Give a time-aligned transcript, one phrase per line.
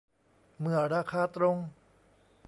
[0.59, 1.57] เมื่อราคาตรง